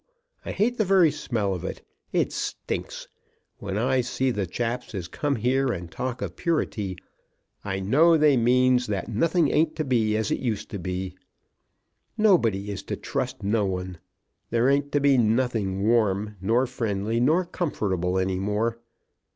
I 0.43 0.51
hate 0.51 0.79
the 0.79 0.83
very 0.83 1.11
smell 1.11 1.53
of 1.53 1.63
it. 1.63 1.85
It 2.11 2.33
stinks. 2.33 3.07
When 3.59 3.77
I 3.77 4.01
see 4.01 4.31
the 4.31 4.47
chaps 4.47 4.95
as 4.95 5.07
come 5.07 5.35
here 5.35 5.71
and 5.71 5.91
talk 5.91 6.23
of 6.23 6.35
Purity, 6.35 6.97
I 7.63 7.81
know 7.81 8.17
they 8.17 8.35
mean 8.35 8.77
that 8.87 9.09
nothing 9.09 9.49
ain't 9.51 9.75
to 9.75 9.83
be 9.83 10.17
as 10.17 10.31
it 10.31 10.39
used 10.39 10.71
to 10.71 10.79
be. 10.79 11.15
Nobody 12.17 12.71
is 12.71 12.81
to 12.85 12.95
trust 12.95 13.43
no 13.43 13.63
one. 13.67 13.99
There 14.49 14.69
ain't 14.69 14.91
to 14.93 14.99
be 14.99 15.19
nothing 15.19 15.83
warm, 15.83 16.35
nor 16.41 16.65
friendly, 16.65 17.19
nor 17.19 17.45
comfortable 17.45 18.17
any 18.17 18.39
more. 18.39 18.79